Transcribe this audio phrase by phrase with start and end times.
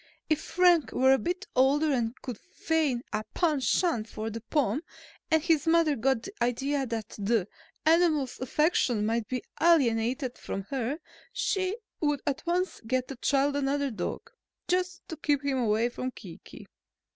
[0.31, 4.81] If Frank were a bit older and could feign a penchant for the Pom
[5.29, 7.47] and his mother got the idea that the
[7.85, 10.97] animal's affection might be alienated from her,
[11.31, 14.31] she would at once get the child another dog,
[14.67, 16.65] just to keep him away from Kiki."